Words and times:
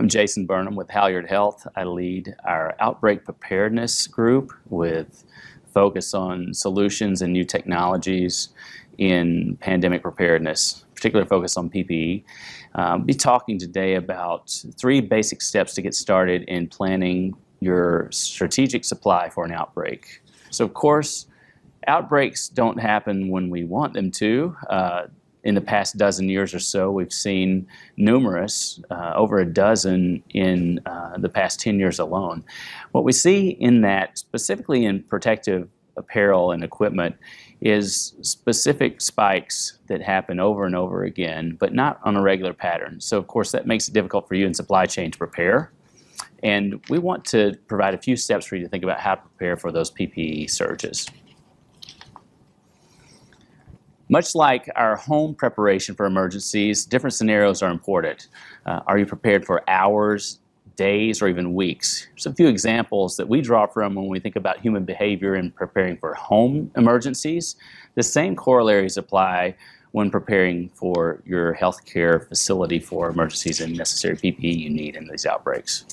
I'm 0.00 0.08
Jason 0.08 0.46
Burnham 0.46 0.76
with 0.76 0.88
Halyard 0.88 1.28
Health. 1.28 1.66
I 1.76 1.84
lead 1.84 2.34
our 2.46 2.74
outbreak 2.80 3.26
preparedness 3.26 4.06
group 4.06 4.50
with 4.70 5.24
focus 5.74 6.14
on 6.14 6.54
solutions 6.54 7.20
and 7.20 7.34
new 7.34 7.44
technologies 7.44 8.48
in 8.96 9.58
pandemic 9.60 10.00
preparedness, 10.00 10.86
particularly 10.94 11.28
focus 11.28 11.58
on 11.58 11.68
PPE. 11.68 12.24
I'll 12.76 12.94
um, 12.94 13.02
be 13.02 13.12
talking 13.12 13.58
today 13.58 13.96
about 13.96 14.50
three 14.78 15.02
basic 15.02 15.42
steps 15.42 15.74
to 15.74 15.82
get 15.82 15.92
started 15.92 16.44
in 16.44 16.68
planning 16.68 17.36
your 17.60 18.08
strategic 18.10 18.86
supply 18.86 19.28
for 19.28 19.44
an 19.44 19.52
outbreak. 19.52 20.22
So, 20.48 20.64
of 20.64 20.72
course, 20.72 21.26
outbreaks 21.86 22.48
don't 22.48 22.80
happen 22.80 23.28
when 23.28 23.50
we 23.50 23.64
want 23.64 23.92
them 23.92 24.10
to. 24.12 24.56
Uh, 24.70 25.02
in 25.44 25.54
the 25.54 25.60
past 25.60 25.96
dozen 25.96 26.28
years 26.28 26.54
or 26.54 26.58
so, 26.58 26.90
we've 26.90 27.12
seen 27.12 27.66
numerous, 27.96 28.80
uh, 28.90 29.12
over 29.14 29.38
a 29.38 29.46
dozen 29.46 30.22
in 30.30 30.80
uh, 30.86 31.16
the 31.18 31.28
past 31.28 31.60
10 31.60 31.78
years 31.78 31.98
alone. 31.98 32.44
What 32.92 33.04
we 33.04 33.12
see 33.12 33.50
in 33.50 33.80
that, 33.82 34.18
specifically 34.18 34.84
in 34.84 35.02
protective 35.02 35.68
apparel 35.96 36.52
and 36.52 36.62
equipment, 36.62 37.16
is 37.60 38.14
specific 38.22 39.00
spikes 39.00 39.78
that 39.88 40.00
happen 40.00 40.40
over 40.40 40.64
and 40.64 40.74
over 40.74 41.04
again, 41.04 41.56
but 41.58 41.74
not 41.74 42.00
on 42.04 42.16
a 42.16 42.22
regular 42.22 42.54
pattern. 42.54 43.00
So, 43.00 43.18
of 43.18 43.26
course, 43.26 43.52
that 43.52 43.66
makes 43.66 43.88
it 43.88 43.92
difficult 43.92 44.28
for 44.28 44.34
you 44.34 44.46
in 44.46 44.54
supply 44.54 44.86
chain 44.86 45.10
to 45.10 45.18
prepare. 45.18 45.72
And 46.42 46.82
we 46.88 46.98
want 46.98 47.24
to 47.26 47.54
provide 47.66 47.94
a 47.94 47.98
few 47.98 48.16
steps 48.16 48.46
for 48.46 48.56
you 48.56 48.62
to 48.62 48.68
think 48.68 48.82
about 48.82 49.00
how 49.00 49.16
to 49.16 49.20
prepare 49.22 49.56
for 49.56 49.70
those 49.72 49.90
PPE 49.90 50.50
surges. 50.50 51.06
Much 54.10 54.34
like 54.34 54.68
our 54.74 54.96
home 54.96 55.36
preparation 55.36 55.94
for 55.94 56.04
emergencies, 56.04 56.84
different 56.84 57.14
scenarios 57.14 57.62
are 57.62 57.70
important. 57.70 58.26
Uh, 58.66 58.80
are 58.88 58.98
you 58.98 59.06
prepared 59.06 59.46
for 59.46 59.62
hours, 59.70 60.40
days, 60.74 61.22
or 61.22 61.28
even 61.28 61.54
weeks? 61.54 62.08
There's 62.10 62.26
a 62.26 62.34
few 62.34 62.48
examples 62.48 63.16
that 63.18 63.28
we 63.28 63.40
draw 63.40 63.68
from 63.68 63.94
when 63.94 64.08
we 64.08 64.18
think 64.18 64.34
about 64.34 64.58
human 64.58 64.84
behavior 64.84 65.36
in 65.36 65.52
preparing 65.52 65.96
for 65.96 66.12
home 66.14 66.72
emergencies. 66.76 67.54
The 67.94 68.02
same 68.02 68.34
corollaries 68.34 68.96
apply 68.96 69.54
when 69.92 70.10
preparing 70.10 70.70
for 70.70 71.22
your 71.24 71.54
healthcare 71.54 72.26
facility 72.28 72.80
for 72.80 73.10
emergencies 73.10 73.60
and 73.60 73.76
necessary 73.76 74.16
PPE 74.16 74.58
you 74.58 74.70
need 74.70 74.96
in 74.96 75.06
these 75.06 75.24
outbreaks. 75.24 75.84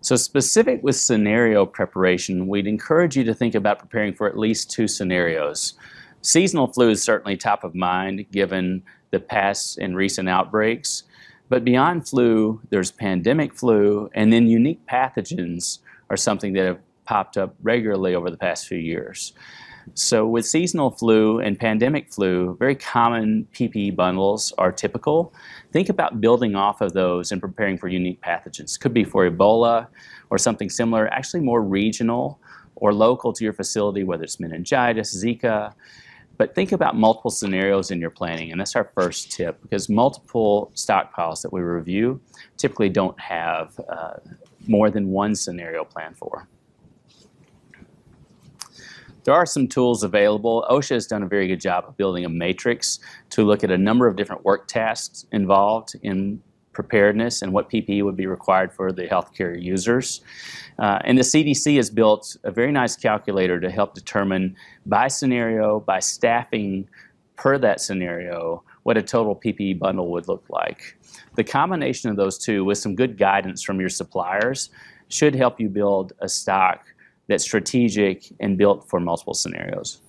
So 0.00 0.16
specific 0.16 0.82
with 0.82 0.96
scenario 0.96 1.66
preparation, 1.66 2.48
we'd 2.48 2.66
encourage 2.66 3.16
you 3.16 3.24
to 3.24 3.34
think 3.34 3.54
about 3.54 3.80
preparing 3.80 4.14
for 4.14 4.26
at 4.26 4.38
least 4.38 4.70
two 4.70 4.88
scenarios. 4.88 5.74
Seasonal 6.26 6.66
flu 6.66 6.90
is 6.90 7.04
certainly 7.04 7.36
top 7.36 7.62
of 7.62 7.76
mind 7.76 8.26
given 8.32 8.82
the 9.12 9.20
past 9.20 9.78
and 9.78 9.94
recent 9.94 10.28
outbreaks. 10.28 11.04
But 11.48 11.64
beyond 11.64 12.08
flu, 12.08 12.60
there's 12.68 12.90
pandemic 12.90 13.54
flu, 13.54 14.10
and 14.12 14.32
then 14.32 14.48
unique 14.48 14.84
pathogens 14.88 15.78
are 16.10 16.16
something 16.16 16.52
that 16.54 16.66
have 16.66 16.80
popped 17.04 17.36
up 17.36 17.54
regularly 17.62 18.16
over 18.16 18.28
the 18.28 18.36
past 18.36 18.66
few 18.66 18.76
years. 18.76 19.34
So, 19.94 20.26
with 20.26 20.44
seasonal 20.44 20.90
flu 20.90 21.38
and 21.38 21.56
pandemic 21.56 22.12
flu, 22.12 22.56
very 22.58 22.74
common 22.74 23.46
PPE 23.54 23.94
bundles 23.94 24.52
are 24.58 24.72
typical. 24.72 25.32
Think 25.70 25.90
about 25.90 26.20
building 26.20 26.56
off 26.56 26.80
of 26.80 26.92
those 26.92 27.30
and 27.30 27.40
preparing 27.40 27.78
for 27.78 27.86
unique 27.86 28.20
pathogens. 28.20 28.80
Could 28.80 28.92
be 28.92 29.04
for 29.04 29.30
Ebola 29.30 29.86
or 30.30 30.38
something 30.38 30.70
similar, 30.70 31.06
actually 31.06 31.42
more 31.42 31.62
regional 31.62 32.40
or 32.74 32.92
local 32.92 33.32
to 33.32 33.44
your 33.44 33.52
facility, 33.52 34.02
whether 34.02 34.24
it's 34.24 34.40
meningitis, 34.40 35.16
Zika, 35.16 35.72
but 36.38 36.54
think 36.54 36.72
about 36.72 36.96
multiple 36.96 37.30
scenarios 37.30 37.90
in 37.90 38.00
your 38.00 38.10
planning, 38.10 38.50
and 38.52 38.60
that's 38.60 38.76
our 38.76 38.90
first 38.94 39.32
tip 39.32 39.60
because 39.62 39.88
multiple 39.88 40.70
stockpiles 40.74 41.42
that 41.42 41.52
we 41.52 41.60
review 41.60 42.20
typically 42.56 42.88
don't 42.88 43.18
have 43.20 43.78
uh, 43.88 44.14
more 44.66 44.90
than 44.90 45.08
one 45.08 45.34
scenario 45.34 45.84
planned 45.84 46.16
for. 46.16 46.48
There 49.24 49.34
are 49.34 49.46
some 49.46 49.66
tools 49.66 50.04
available. 50.04 50.64
OSHA 50.70 50.90
has 50.90 51.06
done 51.08 51.24
a 51.24 51.26
very 51.26 51.48
good 51.48 51.60
job 51.60 51.84
of 51.88 51.96
building 51.96 52.24
a 52.24 52.28
matrix 52.28 53.00
to 53.30 53.42
look 53.42 53.64
at 53.64 53.72
a 53.72 53.78
number 53.78 54.06
of 54.06 54.14
different 54.14 54.44
work 54.44 54.68
tasks 54.68 55.26
involved 55.32 55.96
in 56.02 56.40
preparedness 56.76 57.40
and 57.40 57.54
what 57.54 57.70
PPE 57.70 58.04
would 58.04 58.16
be 58.16 58.26
required 58.26 58.70
for 58.70 58.92
the 58.92 59.08
healthcare 59.08 59.60
users. 59.60 60.20
Uh, 60.78 60.98
and 61.04 61.16
the 61.16 61.22
CDC 61.22 61.76
has 61.76 61.88
built 61.88 62.36
a 62.44 62.50
very 62.50 62.70
nice 62.70 62.94
calculator 62.96 63.58
to 63.58 63.70
help 63.70 63.94
determine 63.94 64.54
by 64.84 65.08
scenario, 65.08 65.80
by 65.80 65.98
staffing 65.98 66.86
per 67.36 67.56
that 67.56 67.80
scenario, 67.80 68.62
what 68.82 68.98
a 68.98 69.02
total 69.02 69.34
PPE 69.34 69.78
bundle 69.78 70.12
would 70.12 70.28
look 70.28 70.44
like. 70.50 70.98
The 71.36 71.44
combination 71.44 72.10
of 72.10 72.16
those 72.16 72.36
two 72.36 72.62
with 72.62 72.76
some 72.76 72.94
good 72.94 73.16
guidance 73.16 73.62
from 73.62 73.80
your 73.80 73.88
suppliers 73.88 74.68
should 75.08 75.34
help 75.34 75.58
you 75.58 75.70
build 75.70 76.12
a 76.20 76.28
stock 76.28 76.84
that's 77.26 77.44
strategic 77.44 78.24
and 78.38 78.58
built 78.58 78.86
for 78.88 79.00
multiple 79.00 79.34
scenarios. 79.34 80.02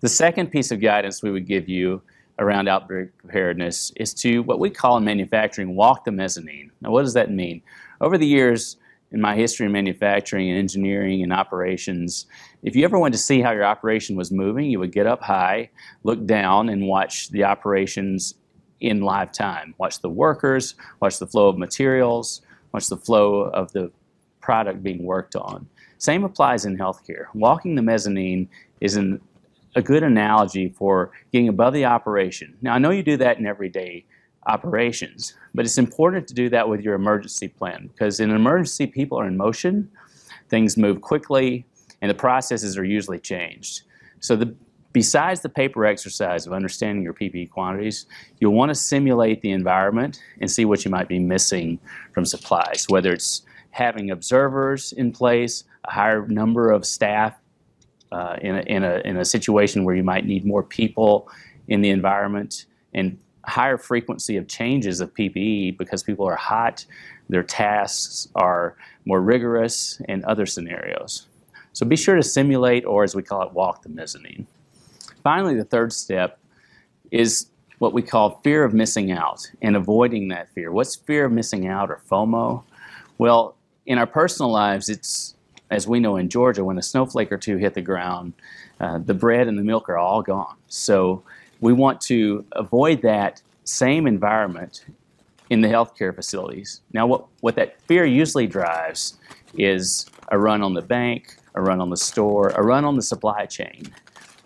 The 0.00 0.10
second 0.10 0.50
piece 0.50 0.70
of 0.70 0.80
guidance 0.80 1.22
we 1.22 1.30
would 1.30 1.46
give 1.46 1.70
you 1.70 2.02
around 2.42 2.68
outbreak 2.68 3.16
preparedness 3.18 3.92
is 3.96 4.12
to 4.14 4.42
what 4.42 4.58
we 4.58 4.68
call 4.68 4.96
in 4.96 5.04
manufacturing 5.04 5.74
walk 5.74 6.04
the 6.04 6.12
mezzanine. 6.12 6.70
Now, 6.80 6.90
what 6.90 7.02
does 7.02 7.14
that 7.14 7.30
mean? 7.30 7.62
Over 8.00 8.18
the 8.18 8.26
years, 8.26 8.76
in 9.12 9.20
my 9.20 9.36
history 9.36 9.66
in 9.66 9.72
manufacturing 9.72 10.48
and 10.50 10.58
engineering 10.58 11.22
and 11.22 11.32
operations, 11.32 12.26
if 12.62 12.74
you 12.74 12.84
ever 12.84 12.98
wanted 12.98 13.12
to 13.12 13.18
see 13.18 13.40
how 13.40 13.52
your 13.52 13.64
operation 13.64 14.16
was 14.16 14.32
moving, 14.32 14.70
you 14.70 14.78
would 14.78 14.92
get 14.92 15.06
up 15.06 15.22
high, 15.22 15.70
look 16.02 16.24
down, 16.26 16.68
and 16.68 16.88
watch 16.88 17.28
the 17.30 17.44
operations 17.44 18.34
in 18.80 19.02
live 19.02 19.30
time. 19.30 19.74
Watch 19.78 20.00
the 20.00 20.08
workers, 20.08 20.74
watch 21.00 21.18
the 21.18 21.26
flow 21.26 21.48
of 21.48 21.58
materials, 21.58 22.42
watch 22.72 22.88
the 22.88 22.96
flow 22.96 23.42
of 23.42 23.70
the 23.72 23.92
product 24.40 24.82
being 24.82 25.04
worked 25.04 25.36
on. 25.36 25.68
Same 25.98 26.24
applies 26.24 26.64
in 26.64 26.76
healthcare. 26.76 27.26
Walking 27.34 27.76
the 27.76 27.82
mezzanine 27.82 28.48
is 28.80 28.96
an 28.96 29.20
a 29.74 29.82
good 29.82 30.02
analogy 30.02 30.68
for 30.68 31.10
getting 31.32 31.48
above 31.48 31.72
the 31.72 31.84
operation. 31.84 32.56
Now, 32.62 32.74
I 32.74 32.78
know 32.78 32.90
you 32.90 33.02
do 33.02 33.16
that 33.18 33.38
in 33.38 33.46
everyday 33.46 34.04
operations, 34.46 35.34
but 35.54 35.64
it's 35.64 35.78
important 35.78 36.26
to 36.28 36.34
do 36.34 36.48
that 36.50 36.68
with 36.68 36.80
your 36.80 36.94
emergency 36.94 37.48
plan 37.48 37.88
because 37.88 38.20
in 38.20 38.30
an 38.30 38.36
emergency, 38.36 38.86
people 38.86 39.18
are 39.18 39.26
in 39.26 39.36
motion, 39.36 39.90
things 40.48 40.76
move 40.76 41.00
quickly, 41.00 41.64
and 42.00 42.10
the 42.10 42.14
processes 42.14 42.76
are 42.76 42.84
usually 42.84 43.18
changed. 43.18 43.82
So, 44.20 44.36
the, 44.36 44.54
besides 44.92 45.40
the 45.40 45.48
paper 45.48 45.86
exercise 45.86 46.46
of 46.46 46.52
understanding 46.52 47.02
your 47.02 47.14
PPE 47.14 47.50
quantities, 47.50 48.06
you'll 48.40 48.52
want 48.52 48.68
to 48.68 48.74
simulate 48.74 49.40
the 49.40 49.52
environment 49.52 50.22
and 50.40 50.50
see 50.50 50.64
what 50.64 50.84
you 50.84 50.90
might 50.90 51.08
be 51.08 51.18
missing 51.18 51.78
from 52.12 52.24
supplies, 52.24 52.86
whether 52.88 53.12
it's 53.12 53.42
having 53.70 54.10
observers 54.10 54.92
in 54.92 55.12
place, 55.12 55.64
a 55.84 55.92
higher 55.92 56.26
number 56.26 56.70
of 56.70 56.84
staff 56.84 57.41
uh, 58.12 58.36
in, 58.42 58.56
a, 58.56 58.60
in, 58.62 58.84
a, 58.84 59.00
in 59.04 59.16
a 59.16 59.24
situation 59.24 59.84
where 59.84 59.94
you 59.94 60.04
might 60.04 60.26
need 60.26 60.44
more 60.44 60.62
people 60.62 61.30
in 61.68 61.80
the 61.80 61.90
environment 61.90 62.66
and 62.94 63.18
higher 63.44 63.78
frequency 63.78 64.36
of 64.36 64.46
changes 64.46 65.00
of 65.00 65.12
PPE 65.14 65.78
because 65.78 66.02
people 66.02 66.26
are 66.26 66.36
hot, 66.36 66.84
their 67.28 67.42
tasks 67.42 68.28
are 68.34 68.76
more 69.04 69.20
rigorous, 69.20 70.00
and 70.08 70.24
other 70.24 70.46
scenarios. 70.46 71.26
So 71.72 71.86
be 71.86 71.96
sure 71.96 72.16
to 72.16 72.22
simulate, 72.22 72.84
or 72.84 73.02
as 73.02 73.14
we 73.14 73.22
call 73.22 73.42
it, 73.42 73.52
walk 73.52 73.82
the 73.82 73.88
mezzanine. 73.88 74.46
Finally, 75.22 75.56
the 75.56 75.64
third 75.64 75.92
step 75.92 76.38
is 77.10 77.46
what 77.78 77.92
we 77.92 78.02
call 78.02 78.40
fear 78.44 78.62
of 78.62 78.74
missing 78.74 79.10
out 79.10 79.50
and 79.62 79.74
avoiding 79.74 80.28
that 80.28 80.52
fear. 80.54 80.70
What's 80.70 80.94
fear 80.94 81.24
of 81.24 81.32
missing 81.32 81.66
out 81.66 81.90
or 81.90 82.00
FOMO? 82.10 82.62
Well, 83.18 83.56
in 83.86 83.98
our 83.98 84.06
personal 84.06 84.52
lives, 84.52 84.88
it's 84.88 85.34
as 85.72 85.88
we 85.88 85.98
know 85.98 86.16
in 86.16 86.28
Georgia, 86.28 86.64
when 86.64 86.78
a 86.78 86.82
snowflake 86.82 87.32
or 87.32 87.38
two 87.38 87.56
hit 87.56 87.74
the 87.74 87.80
ground, 87.80 88.34
uh, 88.78 88.98
the 88.98 89.14
bread 89.14 89.48
and 89.48 89.58
the 89.58 89.62
milk 89.62 89.88
are 89.88 89.96
all 89.96 90.22
gone. 90.22 90.56
So 90.68 91.22
we 91.60 91.72
want 91.72 92.00
to 92.02 92.44
avoid 92.52 93.02
that 93.02 93.40
same 93.64 94.06
environment 94.06 94.84
in 95.48 95.62
the 95.62 95.68
healthcare 95.68 96.14
facilities. 96.14 96.82
Now, 96.92 97.06
what, 97.06 97.26
what 97.40 97.56
that 97.56 97.80
fear 97.82 98.04
usually 98.04 98.46
drives 98.46 99.18
is 99.54 100.06
a 100.28 100.38
run 100.38 100.62
on 100.62 100.74
the 100.74 100.82
bank, 100.82 101.36
a 101.54 101.62
run 101.62 101.80
on 101.80 101.90
the 101.90 101.96
store, 101.96 102.50
a 102.50 102.62
run 102.62 102.84
on 102.84 102.96
the 102.96 103.02
supply 103.02 103.46
chain. 103.46 103.82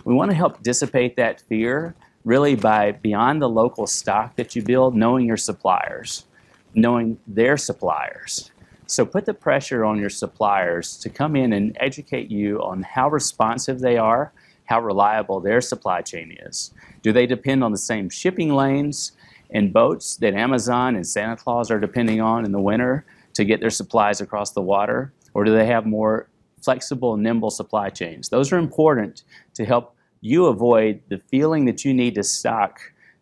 We 0.04 0.14
want 0.14 0.30
to 0.30 0.36
help 0.36 0.62
dissipate 0.62 1.16
that 1.16 1.40
fear 1.42 1.94
really 2.24 2.54
by 2.54 2.92
beyond 2.92 3.42
the 3.42 3.48
local 3.48 3.86
stock 3.86 4.36
that 4.36 4.54
you 4.54 4.62
build, 4.62 4.94
knowing 4.94 5.26
your 5.26 5.36
suppliers, 5.36 6.26
knowing 6.74 7.18
their 7.26 7.56
suppliers. 7.56 8.50
So 8.86 9.04
put 9.04 9.26
the 9.26 9.34
pressure 9.34 9.84
on 9.84 9.98
your 9.98 10.10
suppliers 10.10 10.96
to 10.98 11.10
come 11.10 11.34
in 11.34 11.52
and 11.52 11.76
educate 11.80 12.30
you 12.30 12.62
on 12.62 12.82
how 12.82 13.08
responsive 13.08 13.80
they 13.80 13.98
are, 13.98 14.32
how 14.64 14.80
reliable 14.80 15.40
their 15.40 15.60
supply 15.60 16.02
chain 16.02 16.36
is. 16.42 16.72
Do 17.02 17.12
they 17.12 17.26
depend 17.26 17.64
on 17.64 17.72
the 17.72 17.78
same 17.78 18.08
shipping 18.08 18.54
lanes 18.54 19.12
and 19.50 19.72
boats 19.72 20.16
that 20.16 20.34
Amazon 20.34 20.94
and 20.94 21.06
Santa 21.06 21.36
Claus 21.36 21.70
are 21.70 21.80
depending 21.80 22.20
on 22.20 22.44
in 22.44 22.52
the 22.52 22.60
winter 22.60 23.04
to 23.34 23.44
get 23.44 23.60
their 23.60 23.70
supplies 23.70 24.20
across 24.20 24.52
the 24.52 24.62
water? 24.62 25.12
Or 25.34 25.44
do 25.44 25.52
they 25.52 25.66
have 25.66 25.84
more 25.84 26.28
flexible, 26.62 27.16
nimble 27.16 27.50
supply 27.50 27.90
chains? 27.90 28.28
Those 28.28 28.52
are 28.52 28.58
important 28.58 29.24
to 29.54 29.64
help 29.64 29.96
you 30.20 30.46
avoid 30.46 31.00
the 31.08 31.18
feeling 31.28 31.64
that 31.66 31.84
you 31.84 31.92
need 31.92 32.14
to 32.14 32.22
stock 32.22 32.80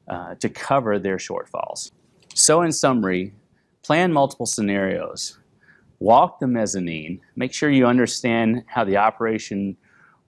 uh, 0.08 0.34
to 0.36 0.48
cover 0.48 0.98
their 0.98 1.16
shortfalls. 1.16 1.90
So, 2.34 2.62
in 2.62 2.72
summary, 2.72 3.32
Plan 3.84 4.14
multiple 4.14 4.46
scenarios. 4.46 5.38
Walk 6.04 6.38
the 6.38 6.46
mezzanine. 6.46 7.22
Make 7.34 7.54
sure 7.54 7.70
you 7.70 7.86
understand 7.86 8.64
how 8.66 8.84
the 8.84 8.98
operation 8.98 9.74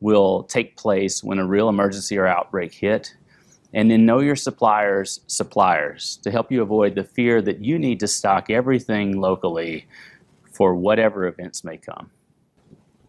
will 0.01 0.45
take 0.45 0.75
place 0.75 1.23
when 1.23 1.39
a 1.39 1.47
real 1.47 1.69
emergency 1.69 2.17
or 2.17 2.27
outbreak 2.27 2.73
hit. 2.73 3.15
And 3.75 3.91
then 3.91 4.07
know 4.07 4.21
your 4.21 4.37
suppliers' 4.37 5.21
suppliers 5.27 6.19
to 6.23 6.31
help 6.31 6.51
you 6.51 6.63
avoid 6.63 6.95
the 6.95 7.05
fear 7.05 7.43
that 7.43 7.63
you 7.63 7.79
need 7.79 8.01
to 8.01 8.09
stock 8.09 8.49
everything 8.49 9.21
locally 9.21 9.87
for 10.51 10.75
whatever 10.75 11.27
events 11.27 11.63
may 11.63 11.77
come. 11.77 12.11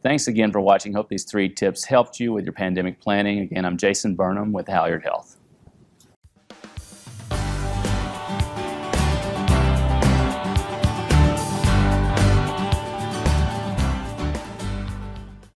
Thanks 0.04 0.28
again 0.28 0.52
for 0.52 0.60
watching. 0.60 0.92
Hope 0.92 1.08
these 1.08 1.24
three 1.24 1.48
tips 1.48 1.86
helped 1.86 2.20
you 2.20 2.34
with 2.34 2.44
your 2.44 2.52
pandemic 2.52 3.00
planning. 3.00 3.40
Again, 3.40 3.63
I'm 3.63 3.78
Jason 3.78 4.13
Burnham 4.13 4.52
with 4.52 4.68
Halyard 4.68 5.04
Health. 5.04 5.37